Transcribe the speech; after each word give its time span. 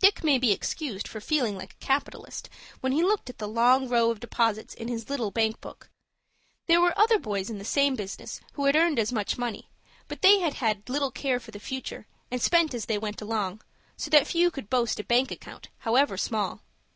Dick 0.00 0.24
may 0.24 0.36
be 0.36 0.50
excused 0.50 1.06
for 1.06 1.20
feeling 1.20 1.56
like 1.56 1.74
a 1.74 1.86
capitalist 1.86 2.48
when 2.80 2.90
he 2.90 3.04
looked 3.04 3.30
at 3.30 3.38
the 3.38 3.46
long 3.46 3.88
row 3.88 4.10
of 4.10 4.18
deposits 4.18 4.74
in 4.74 4.88
his 4.88 5.08
little 5.08 5.30
bank 5.30 5.60
book. 5.60 5.88
There 6.66 6.80
were 6.80 6.92
other 6.98 7.20
boys 7.20 7.48
in 7.48 7.58
the 7.58 7.64
same 7.64 7.94
business 7.94 8.40
who 8.54 8.64
had 8.64 8.74
earned 8.74 8.98
as 8.98 9.12
much 9.12 9.38
money, 9.38 9.70
but 10.08 10.22
they 10.22 10.40
had 10.40 10.54
had 10.54 10.88
little 10.88 11.12
care 11.12 11.38
for 11.38 11.52
the 11.52 11.60
future, 11.60 12.08
and 12.32 12.42
spent 12.42 12.74
as 12.74 12.86
they 12.86 12.98
went 12.98 13.22
along, 13.22 13.62
so 13.96 14.10
that 14.10 14.26
few 14.26 14.50
could 14.50 14.70
boast 14.70 14.98
a 14.98 15.04
bank 15.04 15.30
account, 15.30 15.68
however 15.82 16.16
small. 16.16 16.62